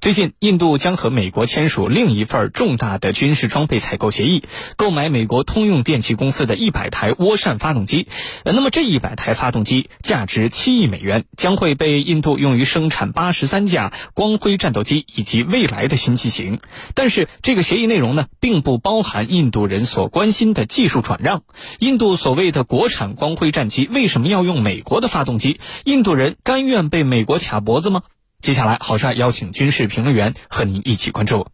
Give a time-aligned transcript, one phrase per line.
[0.00, 4.44] 最近，印度将和美国签署另一份重大的军事装备采购协议，
[4.76, 8.06] 购买美国通用电气公司的一百台涡扇发动机。
[8.44, 16.60] 那么这一百台发动机价值七亿美元，将会被印度用于生产八十三架光辉战斗机以及未来的新机型。
[16.94, 21.42] 但是，这个协议内容呢，并不包含印度人所关心的技术转让。
[21.80, 25.58] 印度所谓的国产光辉战机为什么要用美国的发动机？
[25.84, 28.02] 印度人甘愿被美国卡脖子吗？
[28.40, 31.48] 接下来，郝帅邀请军事评论员和您一起关注。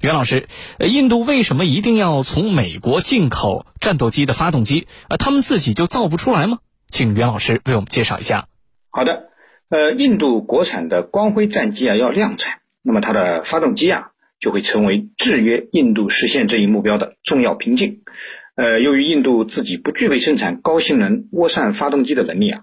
[0.00, 4.86] 袁老师，印度为什么一定要从美国进口战斗机的发动机？
[5.08, 6.58] 呃，他们自己就造不出来吗？
[6.88, 8.48] 请袁老师为我们介绍一下。
[8.88, 9.28] 好的，
[9.68, 14.08] 呃，印度国产的光辉战机啊要量产，那么它的发动机啊
[14.40, 18.00] 就会成为制约印度实现这一目标的重要瓶颈。
[18.56, 22.62] 呃，由于印度自己不具备生产高性能涡扇发动机的能力啊，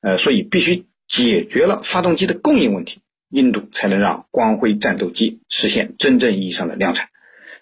[0.00, 3.00] 呃，所以必须解决了发动机的供应问题。
[3.30, 7.08] 印度才能让光辉战斗机实现真正意义上的量产。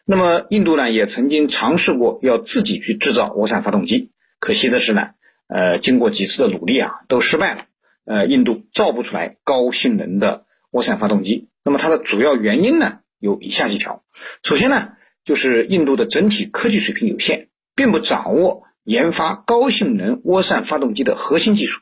[0.04, 5.10] 那么，印度呢也曾经尝试过要自己去制造涡扇发动机，可惜的是呢，
[5.48, 7.64] 呃，经过几次的努力啊，都失败了。
[8.04, 11.48] 呃，印度造不出来高性能的涡扇发动机。
[11.64, 14.04] 那么它的主要原因呢有以下几条：
[14.45, 14.92] 首先呢，
[15.24, 21.80] 就是印度的整体科技水平有限，并不掌握研发高性能涡扇发动机的核心技术，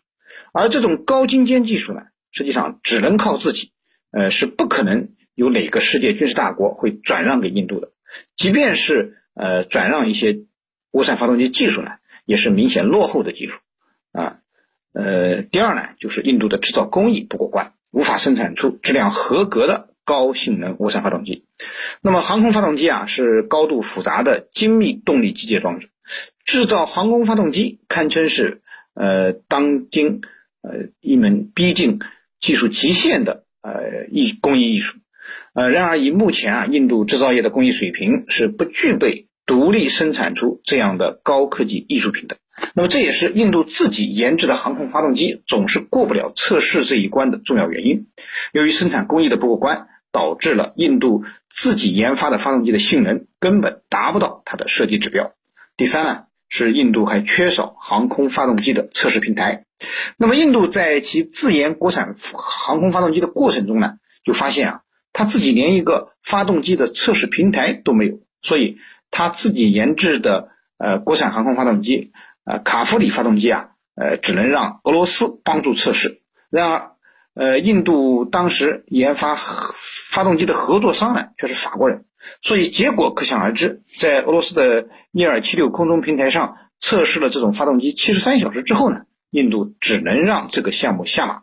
[0.54, 3.72] 而这种高精尖技术呢，实际上只能靠自己。
[4.16, 7.90] 呃，是不可能有哪个世界军事大国会转让给印度的，
[8.36, 10.44] 即便是呃转让一些
[10.92, 11.90] 涡扇发动机技术呢，
[12.24, 13.58] 也是明显落后的技术
[14.12, 14.38] 啊。
[14.92, 21.46] 呃，第二呢，就是印度的制造工艺不过关，无法生产出质量合格的高性能涡扇发动机。
[22.00, 25.88] 那么航空发动机啊，是高度复杂的精密动力机械装置，
[26.44, 28.62] 制造航空发动机堪称是
[28.94, 30.20] 呃当今
[30.62, 31.98] 呃一门逼近
[32.38, 33.43] 技术极限的。
[33.64, 34.98] 呃，艺工艺艺术，
[35.54, 42.36] 呃，然而以目前啊，印度制造业的工艺水平是不具备独立生产出这样的高科技艺术品的。
[42.74, 48.06] 那么这也是印度自己研制的航空发动机总是过不了测试这一关的重要原因。
[48.52, 55.32] 由于生产工艺的不过关，导致了印度自己研发的发动机的性能根本达不到它的设计指标。
[55.78, 56.24] 第三呢，
[56.56, 59.64] 是印度还缺少航空发动机的测试平台。
[60.16, 63.94] 那么，印度在其自研国产航空发动机的过程中呢，
[64.24, 64.80] 就发现啊，
[65.12, 68.78] 他自己连一个发动机的测试平台都没有，所以
[69.10, 72.12] 他自己研制的呃国产航空发动机，
[72.44, 76.20] 呃卡夫里发动机啊，呃只能让俄罗斯帮助测试。
[76.50, 76.92] 然而，
[77.34, 82.04] 呃印度当时研发发动机的合作商呢却是法国人，
[82.42, 89.02] 所以结果可想而知，在俄罗斯的伊尔七六空中平台上测试了这种发动机七十三小时之后呢。
[89.34, 91.40] 印度只能让这个项目下马。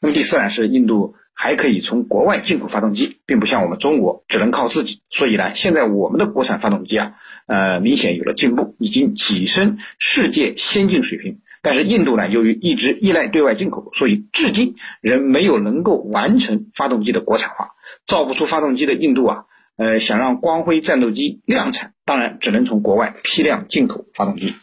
[0.00, 5.02] 那么第四呢，是印度还可以从国外进口发动机，并不像我们中国只能靠自己。
[5.10, 7.12] 所以呢，现在我们的国产发动机啊，
[7.46, 11.38] 呃，明显有了进步，已经跻身世界先进水平。
[11.62, 17.74] 但是印度呢，由于一直依赖对外进口，所以至今仍没有能够完成发动机的国产化。
[18.08, 19.44] 造不出发动机的印度啊，
[19.80, 24.54] 呃，想让光辉战斗机量产，当然只能从国外批量进口发动机。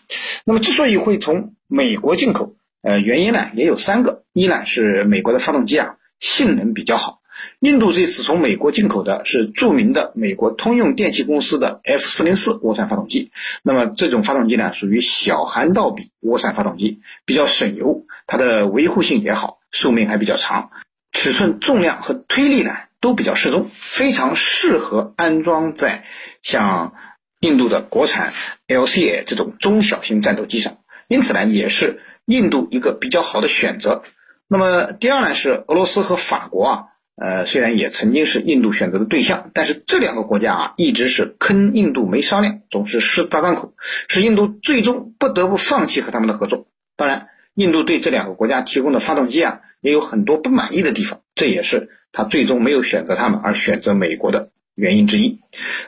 [0.45, 7.21] 那么之所以会从美国进口，呃，原因呢也有三个，一呢是美国的发动机啊性能比较好，
[7.59, 13.31] 印度这次从美国进口的是著名的美国通用电气公司的 F 四零四涡扇发动机，
[13.63, 20.69] 那么这种发动机呢属于小涵道比涡扇发动机，比较省油，它的维护性也好，寿命还比较长，
[21.11, 22.71] 尺寸、重量和推力呢
[23.07, 26.03] 都比较适中，非常适合安装在
[26.41, 26.93] 像
[27.39, 28.33] 印度的国产
[28.67, 32.01] LCA 这种中小型战斗机上，因此呢也是。
[32.29, 34.03] 印度一个比较好的选择。
[34.49, 36.83] 那么第二呢是俄罗斯和法国啊，
[37.15, 43.75] 呃，虽然也曾经是印度选择的对象，但是这两个国家啊一直是坑印度没商量，总是狮子大张口，
[44.09, 46.67] 使印度最终不得不放弃和他们的合作。
[46.97, 55.39] 当然，印度对这两个国家提供的发动机啊也有很多不满意的地方，这也是他最终没有选择他们而选择美国的原因之一。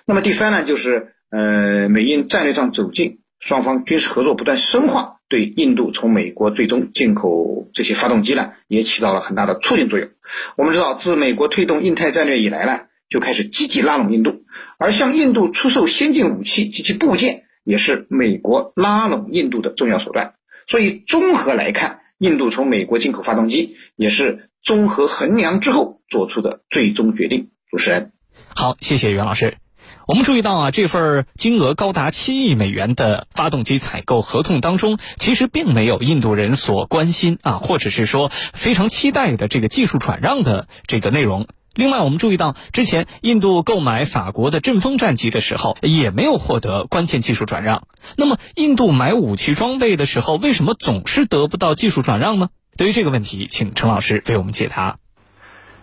[0.05, 5.17] 那么第三呢就是呃，美印战略上走近，双方军事合作不断深化。
[5.29, 10.09] 对印度从美国最终进口这些发动机呢，也起到了很大的促进作用。
[10.57, 14.41] 我们知道，自美国推动印太战略以来呢，就开始积极拉拢印度，
[14.79, 20.33] 而向印度出售先进武器及其部件，也是美国拉拢印度的重要手段。
[20.67, 27.49] 所以，综合来看，印度从美国进口发动机，也是综合衡量之后做出的最终决定。
[27.71, 28.11] 主持人，
[28.53, 29.57] 好，谢谢袁老师。
[30.05, 41.47] 我们注意到啊，这份金额高达七亿美元的发动机采购合同当中，其实并没有印度人所关心啊，或者是说非常期待的这个技术转让的这个内容。
[41.75, 47.83] 另外，我们注意到，之前印度购买法国的阵风战机的时候，也没有获得关键技术转让。
[48.17, 52.49] 那么，印度买武器装备的时候，为什么总是得不到技术转让呢？
[52.75, 54.97] 对于这个问题，请陈老师为我们解答。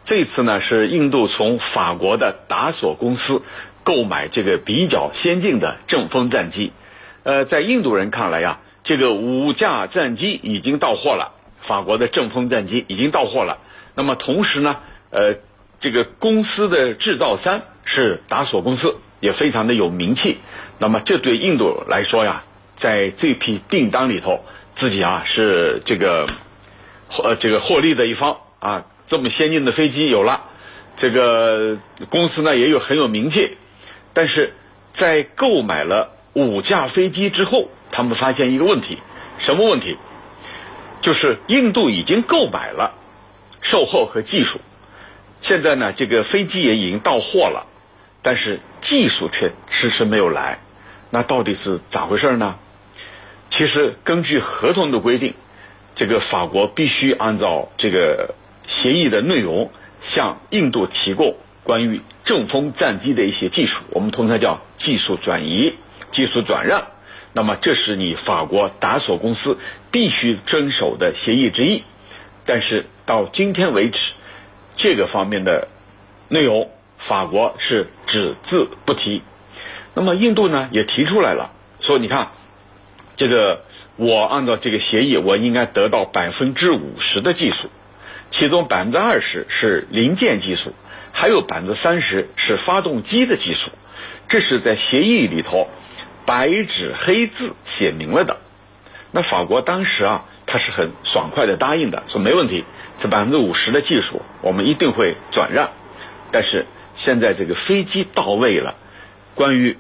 [0.06, 3.42] 这次呢，是印度从法国的达索公司
[3.84, 6.72] 购买这个比较先进的阵风战机。
[7.22, 11.32] 呃，在印度人看来呀，这个五架战机已经到货了，
[11.66, 13.58] 法国的阵风战机已经到货了。
[13.94, 14.76] 那么同时呢，
[15.10, 15.36] 呃。
[15.80, 20.38] 这个公司的制造商是达索公司，也非常的有名气。
[20.78, 22.44] 那么这对印度来说呀，
[22.80, 24.44] 在这批订单里头，
[24.78, 26.28] 自己啊是这个
[27.22, 28.84] 呃这个获利的一方啊。
[29.08, 30.42] 这么先进的飞机有了，
[30.98, 31.78] 这个
[32.10, 33.56] 公司呢也有很有名气。
[34.12, 34.54] 但是
[34.98, 38.98] 在购买了五架飞机之后，他们发现一个问题，
[39.38, 39.96] 什么问题？
[41.02, 42.94] 就是印度已经购买了
[43.62, 44.60] 售后和技术。
[45.46, 47.66] 现在呢，这个飞机也已经到货了，
[48.22, 50.58] 但是技术却迟迟没有来，
[51.10, 52.56] 那到底是咋回事呢？
[53.52, 55.34] 其实根据合同的规定，
[55.94, 58.34] 这个法国必须按照这个
[58.66, 59.70] 协议的内容，
[60.12, 65.74] 向印度提供关于阵风战机的一些技术，我们通常叫技术转移、
[66.12, 66.88] 技术转让。
[67.32, 69.58] 那么这是你法国达索公司
[69.92, 71.84] 必须遵守的协议之一，
[72.46, 73.98] 但是到今天为止。
[74.76, 75.68] 这个方面的
[76.28, 76.70] 内容，
[77.08, 79.22] 法国是只字不提。
[79.94, 81.50] 那么印度呢，也提出来了，
[81.80, 82.28] 说你看，
[83.16, 83.64] 这个
[83.96, 87.70] 我按照这个协议，我应该得到百分之五十的技术，
[88.32, 90.74] 其中百分之二十是零件技术，
[91.12, 93.70] 还有百分之三十是发动机的技术。
[94.28, 95.70] 这是在协议里头
[96.26, 98.36] 白纸黑字写明了的。
[99.12, 102.64] 那法国当时啊，他是很爽快的答应的，说没问题。
[103.02, 105.70] 这百分之五十的技术，我们一定会转让。
[106.32, 106.64] 但是
[106.96, 108.74] 现在这个飞机到位了，
[109.34, 109.76] 关于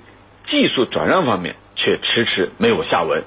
[0.50, 3.24] 技术转让方面却迟迟没有下文。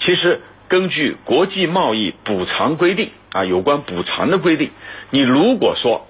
[0.00, 4.70] 其实根据国际贸易补偿规定啊，有关补偿的规定，
[5.10, 6.08] 你如果说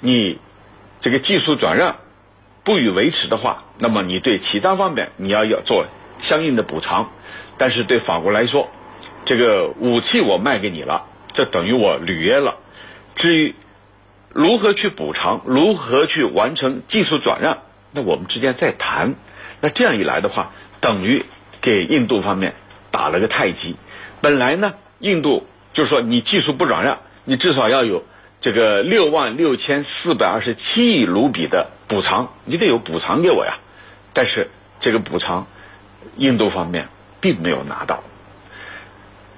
[0.00, 0.38] 你
[1.02, 1.96] 这个技术转让
[2.64, 5.86] 不予维持的话，那么你对其他方面你要要做
[6.22, 7.10] 相应的补偿。
[7.58, 8.70] 但是对法国来说，
[9.24, 12.56] 这个武器我卖给你了，这等于我履约了。
[13.16, 13.54] 至于
[14.30, 17.58] 如何去补偿，如何去完成技术转让，
[17.92, 19.14] 那我们之间再谈。
[19.60, 21.24] 那这样一来的话，等于
[21.60, 22.54] 给印度方面
[22.90, 23.76] 打了个太极。
[24.20, 28.04] 本来呢，印度就是说你技术不转让，你至少要有
[28.40, 33.58] 这个六万六千四百二十七亿卢比的补偿，你得有补偿给我呀。
[34.14, 35.46] 但是这个补偿，
[36.16, 36.88] 印度方面
[37.20, 38.02] 并没有拿到。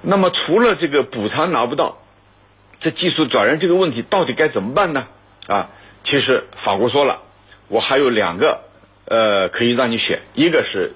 [0.05, 1.97] 那么除了这个补偿拿不到。
[2.81, 5.07] 这技术转让这个问题到底该怎么办呢？
[5.47, 5.69] 啊，
[6.03, 7.21] 其实法国说了，
[7.67, 8.59] 我还有两个
[9.05, 10.93] 呃可以让你选，一个是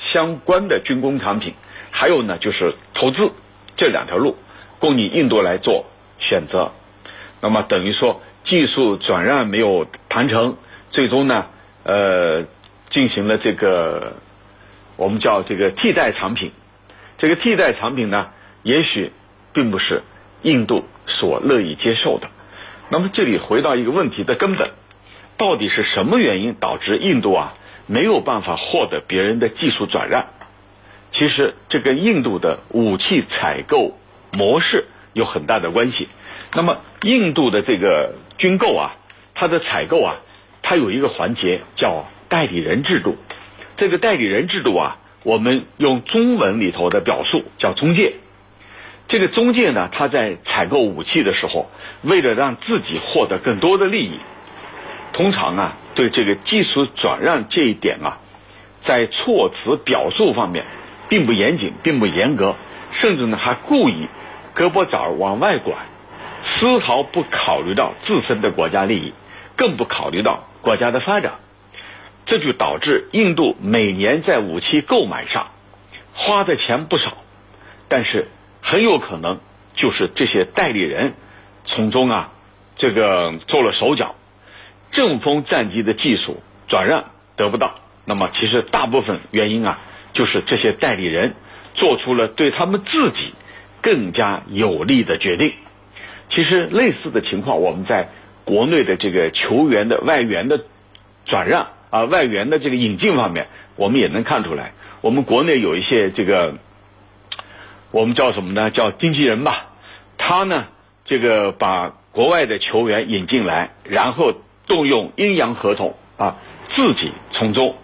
[0.00, 1.54] 相关的军工产品，
[1.92, 3.30] 还有呢就是投资
[3.76, 4.36] 这两条路
[4.80, 5.84] 供你印度来做
[6.18, 6.72] 选择。
[7.40, 10.56] 那么等于说技术转让没有谈成，
[10.90, 11.46] 最终呢
[11.84, 12.44] 呃
[12.90, 14.14] 进行了这个
[14.96, 16.50] 我们叫这个替代产品。
[17.18, 18.30] 这个替代产品呢，
[18.68, 19.12] 也许
[19.54, 20.02] 并不是
[20.42, 20.84] 印度。
[21.10, 22.28] 所乐意接受的，
[22.90, 24.70] 那么这里回到一个问题的根本，
[25.38, 27.54] 到底是什么原因导致印度啊
[27.86, 30.26] 没有办法获得别人的技术转让？
[31.12, 33.98] 其实这跟印度的武器采购
[34.30, 34.84] 模式
[35.14, 36.08] 有很大的关系。
[36.54, 38.94] 那么印度的这个军购啊，
[39.34, 40.16] 它的采购啊，
[40.62, 43.16] 它有一个环节叫代理人制度。
[43.78, 48.16] 这个代理人制度啊，我们用中文里头的表述叫中介。
[49.08, 51.70] 这个中介呢，他在采购武器的时候，
[52.02, 54.20] 为了让自己获得更多的利益，
[55.14, 58.18] 通常啊，对这个技术转让这一点啊，
[58.84, 60.66] 在措辞表述方面
[61.08, 62.56] 并不严谨，并不严格，
[63.00, 64.08] 甚至呢还故意
[64.54, 65.72] 胳膊肘往外拐，
[66.58, 69.14] 丝毫不考虑到自身的国家利益，
[69.56, 71.36] 更不考虑到国家的发展，
[72.26, 75.46] 这就导致印度每年在武器购买上
[76.12, 77.16] 花的钱不少，
[77.88, 78.28] 但是。
[78.70, 79.40] 很有可能
[79.76, 81.14] 就是这些代理人
[81.64, 82.32] 从中啊，
[82.76, 84.14] 这个做了手脚，
[84.92, 87.76] 阵风战机的技术转让得不到。
[88.04, 89.78] 那么其实大部分原因啊，
[90.12, 91.34] 就是这些代理人
[91.76, 93.32] 做出了对他们自己
[93.80, 95.54] 更加有利的决定。
[96.28, 98.10] 其实类似的情况，我们在
[98.44, 100.64] 国内的这个球员的外援的
[101.24, 103.46] 转让啊，外援的这个引进方面，
[103.76, 104.72] 我们也能看出来。
[105.00, 106.56] 我们国内有一些这个。
[107.90, 108.70] 我们叫什么呢？
[108.70, 109.66] 叫经纪人吧。
[110.18, 110.66] 他呢，
[111.06, 114.34] 这个把国外的球员引进来，然后
[114.66, 116.36] 动用阴阳合同啊，
[116.70, 117.76] 自己从中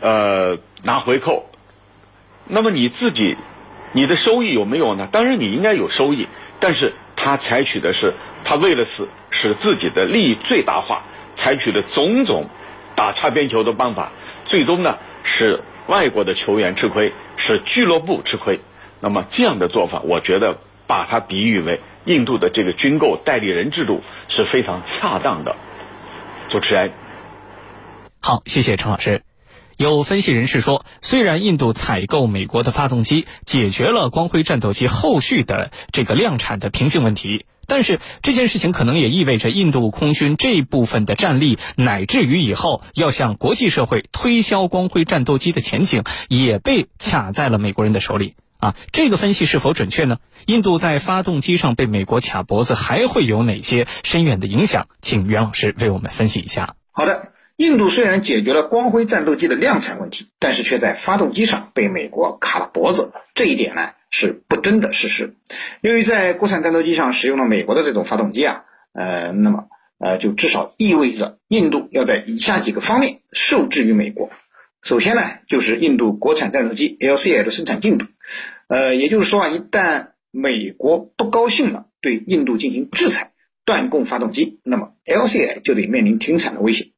[0.00, 1.48] 呃拿回扣。
[2.46, 3.36] 那么你自己
[3.92, 5.08] 你的收益有没有呢？
[5.12, 6.26] 当然你应该有收益，
[6.58, 11.04] 但是他采取的是他为了使使自己的利益最大化，
[11.36, 12.46] 采取的种种
[12.96, 14.10] 打擦边球的办法，
[14.46, 18.58] 最终呢使外国的球员吃亏，使俱乐部吃亏。
[19.00, 25.56] 那么这样的做法，我觉得把它比喻为印度的这个军购代理人制度是非常恰当的。
[26.50, 26.92] 主持人，
[28.20, 29.22] 好，谢谢陈老师。
[29.76, 48.34] 有分析人士说，虽然印度采购美国的发动机解决了光辉战斗机后续的这个量产的瓶颈问题，但是这件事情可能也意味着印度空军这部分的战力，乃至于以后要向国际社会推销光辉战斗机的前景，也被卡在了美国人的手里。
[48.60, 50.18] 啊，这个分析是否准确呢？
[50.46, 54.86] 印度在发动机上被美国卡脖子，还会有哪些深远的影响？
[55.00, 56.76] 请袁老师为我们分析一下。
[56.92, 65.34] 好的，印度虽然解决了光辉战斗机的量产问题，但是却在发动机上被美国卡了脖子，这一点呢是不争的事实。
[65.80, 69.64] 由于在国产战斗机上使用了美国的这种发动机啊，呃，那么
[69.98, 74.30] 呃，就至少意味着印度要在以下几个方面受制于美国。
[74.82, 78.06] 首先呢，就是印度国产战斗机 LCA 的生产进度，
[78.68, 83.32] 呃，也就是说啊，一旦美国不高兴了，对印度进行制裁，
[83.64, 86.88] 断供发动机，那么 LCA 就得面临停产的危险。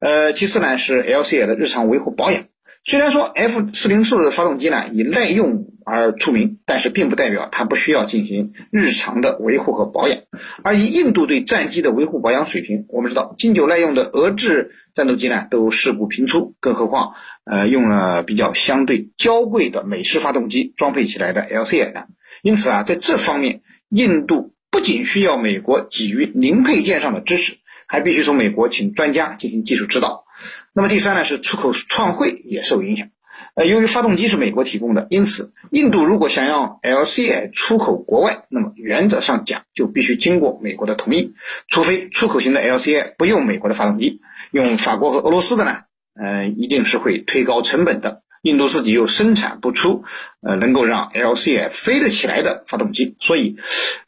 [0.00, 2.44] 呃，其次呢，是 LCA 的日常维护保养。
[2.86, 10.18] 虽然说 F 四零四发动机呢以耐用而出名，但是并不代表它不需要进行日常的维护和保养。
[10.62, 17.14] 而以印度对战机的维护保养水平，我们知道经久耐用的俄制战斗机呢都事故频出，更何况
[17.44, 22.06] 呃用了比较相对娇贵的美式发动机装配起来的 LCA？
[22.42, 30.24] 因此啊，在这方面，印度不仅需要美国给予零配件上的支持，还必须从美国请专家进行技术指导。
[30.72, 33.08] 那么第三呢是出口创汇也受影响，
[33.54, 41.34] 呃，由于发动机是美国提供的，因此印度如果想要 LCA 出口国外，那么原则上讲就必须经过美国的同意，
[41.68, 44.20] 除非出口型的 LCA 不用美国的发动机，
[44.50, 45.82] 用法国和俄罗斯的呢，
[46.14, 48.22] 呃，一定是会推高成本的。
[48.42, 50.04] 印度自己又生产不出，
[50.42, 53.56] 呃，能够让 LCA 飞得起来的发动机，所以，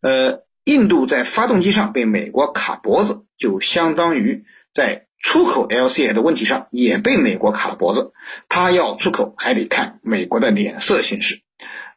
[0.01, 4.45] 呃，印度在发动机上被美国卡脖子，就相当于
[4.75, 5.03] 在。
[5.19, 8.13] 出口 LCA 的问题上也被美国卡了脖子，
[8.49, 11.41] 他要出口还得看美国的脸色行事。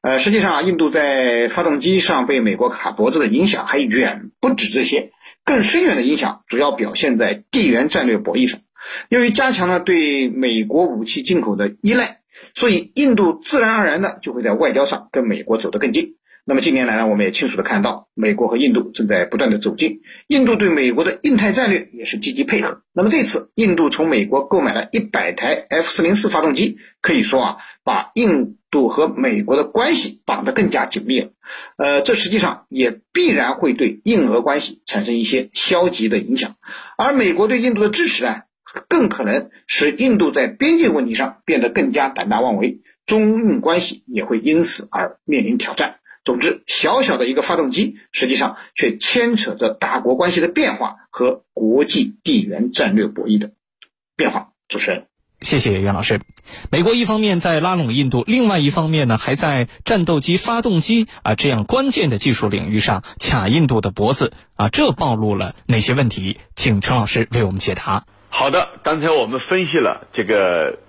[0.02, 5.12] 呃，实际上啊，印度在发动机上被美国卡脖子的影响还远不止这些，
[5.46, 8.62] 更深远的影响主要表现在地缘战略博弈上。
[9.10, 12.20] 由于加强了对美国武器进口的依赖，
[12.56, 16.16] 所以印度自然而然的就会在外交上跟美国走得更近。
[16.46, 22.82] 那么近年来呢，我们也清楚的看到，美国和印度正在不断的走近，印度对美国的印太战略也是积极配合。
[22.92, 31.30] 那么这次印度从美国购买了一百台 F 四零四发动机，可以说啊，把印度和美国的关系绑得更加紧密了。
[31.78, 36.56] 呃，这实际上也必然会对印俄关系产生一些消极的影响，
[36.98, 38.42] 而美国对印度的支持呢，
[38.88, 45.96] 更可能使印度在边境问题上变得更加胆大妄为，中印关系也会因此而面临挑战。
[46.26, 53.52] 总之，小小的一个发动机，实际上却牵扯着大国关系的变化和国际地缘战略博弈的
[54.16, 54.50] 变化。
[54.68, 55.06] 主持人，
[55.42, 56.22] 谢谢袁老师。
[56.70, 66.38] 美国一方面在拉拢印度，另外一方面呢，还在战斗机发动机啊这样关键的技术领域上卡印度的脖子啊，这暴露了哪些问题？
[66.56, 68.06] 请陈老师为我们解答。
[68.30, 70.80] 好的，刚才我们分析了这个。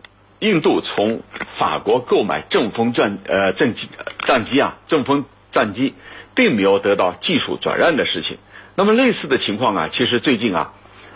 [0.43, 1.21] 印度从
[1.59, 3.91] 法国购买阵风战呃战机
[4.27, 5.93] 战机啊，阵风战机，
[6.35, 8.39] 并没有得到技术转让的事情。
[8.75, 10.73] 那么类似的情况啊，其实最近啊，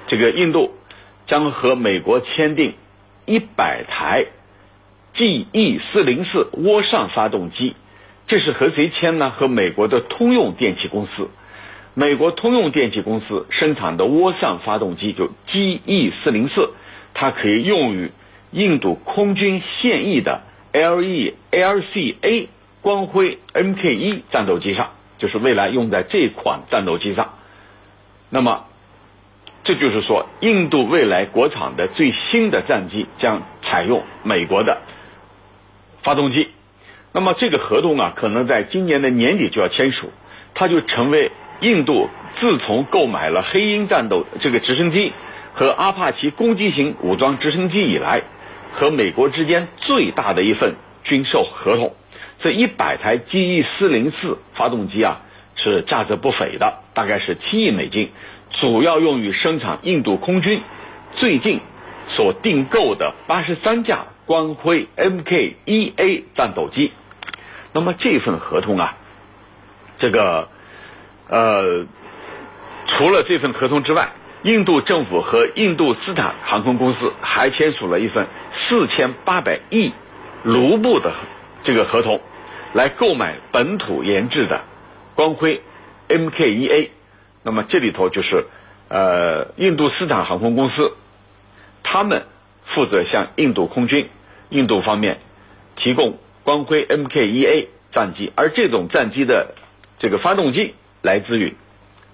[0.09, 0.75] 这个印度
[1.27, 2.75] 将和美国签订
[3.25, 4.27] 一百台
[5.15, 7.77] GE 四零四涡扇发动机，
[8.27, 9.31] 这是和谁签呢？
[9.31, 11.31] 和美国的通用电气公司。
[11.95, 16.71] 美国通用电气公司生产的涡扇发动机就 GE 四零四，
[17.15, 18.11] 它可以用于。
[18.57, 22.47] 印度空军现役的 LE LCA
[22.83, 27.35] 光辉 Mk 一战斗机上，就是未来用在这款战斗机上。
[28.31, 28.67] 那么，
[29.65, 34.83] 这就是说，印度未来国产的最新的战机将采用美国的
[36.05, 36.47] 发动机。
[37.11, 40.13] 那么，这个合同啊，可能在今年的年底就要签署，
[40.55, 42.09] 它就成为印度
[42.41, 45.13] 自从购买了黑鹰战斗这个直升机
[45.55, 48.23] 和阿帕奇攻击型武装直升机以来。
[48.77, 51.95] 和美国之间最大的一份军售合同，
[52.41, 55.21] 这一百台 GE 四零四发动机啊，
[55.55, 58.11] 是价值不菲的，大概是七亿美金，
[58.51, 60.61] 主要用于生产印度空军
[61.15, 61.61] 最近
[62.09, 66.91] 所订购的八十三架光辉 Mk-1A 战斗机。
[67.73, 68.97] 那么这份合同啊，
[70.01, 70.49] 这个
[71.29, 71.87] 呃，
[72.87, 74.13] 除了这份合同之外，
[74.43, 78.27] 印度政府和印度斯坦航空公司还签署了一份
[78.69, 79.93] 四千八百亿
[80.43, 81.13] 卢布的
[81.63, 82.21] 这个合同，
[82.73, 84.63] 来购买本土研制的
[85.15, 85.63] 光辉
[86.09, 86.91] Mk-1A。
[87.43, 88.47] 那么这里头就是
[88.89, 90.93] 呃，印度斯坦航空公司，
[91.83, 92.27] 他们
[92.67, 94.09] 负责向印度空军、
[94.51, 95.21] 印度方面
[95.77, 96.19] 提供。
[96.45, 99.55] 光辉 Mk-1A 战机，而这种战机的
[99.99, 100.75] 这个发动机
[101.05, 101.55] 来自于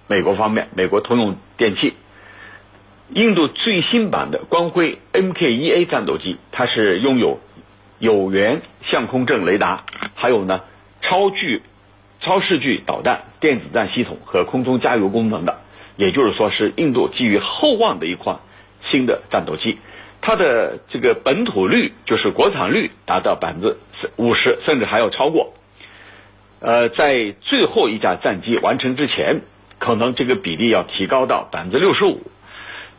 [0.08, 1.94] 美国方面，美国通用电气。
[3.14, 7.38] 印度最新版的光辉 Mk-1A 战斗机，它是拥有
[8.00, 9.84] 有源相控阵雷达，
[10.16, 10.62] 还有呢
[11.02, 11.62] 超距、
[12.20, 15.60] 超视距导弹、电子战系统和空中加油功能的，
[15.94, 18.40] 也就是说是印度寄予厚望的一款
[18.90, 19.78] 新的战斗机。
[20.20, 23.76] 它的这个本土率就是国产率达到百分之
[24.16, 25.54] 五十，甚至还要超过。
[26.60, 29.40] 呃，在最后一架战机完成之前，
[29.78, 32.20] 可能这个比例要提高到百分之六十五。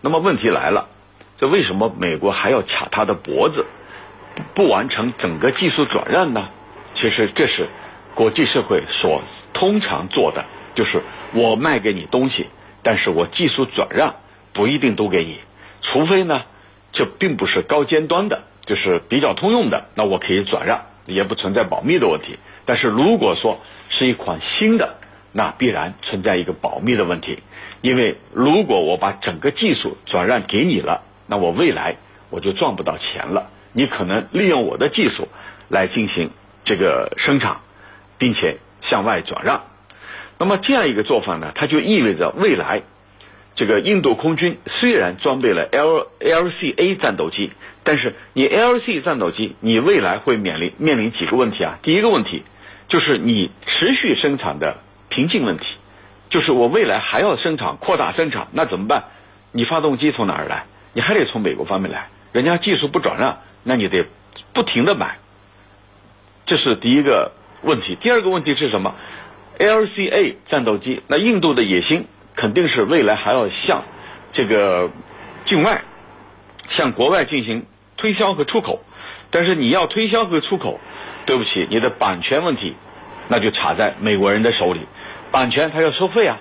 [0.02, 0.90] 那么问题来了，
[1.38, 3.66] 这为什么美国还要卡他的脖子，
[4.56, 6.50] 不完成整个技术转让呢？
[6.96, 7.68] 其实这是
[8.16, 9.22] 国际社会所
[9.54, 11.02] 通常做的，就是
[11.34, 12.48] 我卖给你东西，
[12.82, 14.16] 但是我技术转让
[14.54, 15.40] 不一定都给你，
[15.82, 16.42] 除非呢。
[16.94, 22.38] 这并不是高尖端的，就是比较通用的，那我可以转让，也不存在保密的问题。
[22.66, 24.96] 但是如果说是一款新的，
[25.32, 27.40] 那必然存在一个保密的问题，
[27.82, 31.96] 因为如果我把整个技术转让给你了，那我未来
[32.30, 33.50] 我就赚不到钱了。
[33.74, 35.28] 你可能利用我的技术
[35.70, 36.32] 来进行
[36.66, 37.62] 这个生产，
[38.18, 38.58] 并且
[38.90, 39.64] 向外转让。
[40.38, 42.82] 那么这样一个做法呢，它就意味着未来。
[43.54, 47.52] 这个印度空军虽然装备了 L LCA 战斗机，
[47.84, 51.78] 但是你 LC 战斗机，你未来会面临面临几个问题啊？
[51.84, 52.44] 第一个问题
[52.92, 55.66] 就是你持续生产的瓶颈问题，
[56.30, 59.06] 就是我未来还要生产扩大生产，那怎么办？
[59.54, 60.66] 你发动机从哪儿来？
[60.92, 64.06] 你还得从美国方面来，人家技术不转让，那你得
[64.52, 65.20] 不停的买，
[66.46, 67.96] 这是第一个问题。
[67.96, 68.94] 第二个问题是什么
[69.58, 72.08] ？LCA 战斗机，那印度的野心。
[72.34, 73.84] 肯定是未来还要向
[74.34, 74.90] 这个
[75.46, 75.84] 境外、
[76.70, 77.66] 向国外进行
[77.98, 78.80] 推销和出口，
[79.30, 80.80] 但是你要推销和出口，
[81.32, 82.76] 对不起，你的版权问题
[83.30, 84.82] 那就卡在美国人的手里，
[85.32, 86.40] 版权他要收费啊，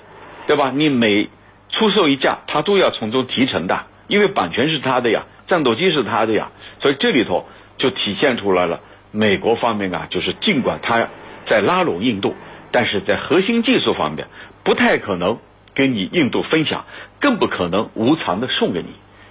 [0.49, 0.73] 对吧？
[0.75, 1.29] 你每
[1.69, 6.51] 出售一架，他都要从中提成的，因为版权是他的呀，战斗机是他的呀，
[6.81, 7.47] 所以这里头
[7.79, 8.81] 就体现出来了，
[9.13, 11.07] 美国方面啊，就是尽管他
[11.47, 12.35] 在拉拢印度，
[12.73, 14.27] 但是在核心技术方面
[14.65, 15.39] 不太可能。
[15.73, 16.85] 跟你印度分享，
[17.21, 18.89] 更不可能无偿的送给你，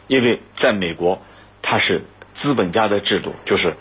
[0.08, 1.22] 因为在美国，
[1.62, 2.06] 它是
[2.42, 3.76] 资本家的制度，就是，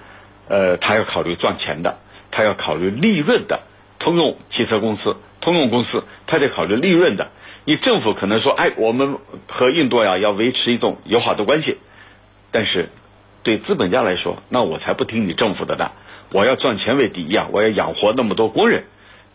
[0.49, 1.99] 呃，他要考虑赚钱的，
[2.31, 3.61] 他要考虑利润的。
[3.99, 7.29] 通用汽车公司、通用公司，他得考虑利润的。
[7.65, 11.79] 你政府可能说，哎，我们和印度呀要维持一种友好的关系，
[12.51, 12.89] 但是
[13.43, 15.93] 对资本家来说，那我才不听你政府的呢，
[16.33, 18.85] 我要赚钱为第一啊，我要养活那么多工人。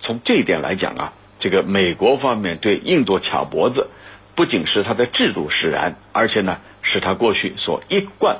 [0.01, 1.13] 从这一点来讲啊。
[1.39, 3.89] 这个美国方面对印度卡脖子，
[4.33, 8.37] 不仅是他的制度使然，而且呢是他过去所一贯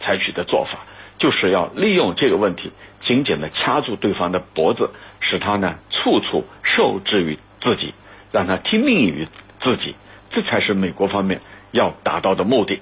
[0.00, 0.80] 采取的做法，
[1.22, 2.72] 就是要利用这个问题
[3.06, 7.94] 紧紧的掐住对方的脖子，使他呢处处受制于自己，
[8.32, 9.28] 让他听命于
[9.62, 9.94] 自己，
[10.32, 12.80] 这才是美国方面要达到的目的。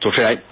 [0.00, 0.42] 主持人，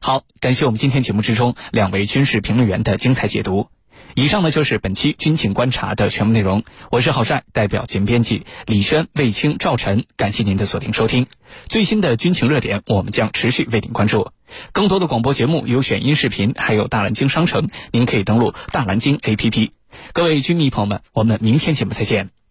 [0.00, 3.66] 好，感谢我们今天节目之中两位军事评论员的精彩解读。
[4.14, 6.62] 以上呢就是本期军情观察的全部内容。
[6.90, 11.26] 我是郝帅，代表节目编辑李轩、魏青、赵晨，感谢您的锁定收听。
[11.66, 14.30] 最新的军情热点，我们将持续为您关注。
[14.72, 19.70] 更多的广播节目、有选音视频，还有大蓝鲸商城，您可以登录大蓝鲸 APP。
[20.12, 22.41] 各位军迷朋友们，我们明天节目再见。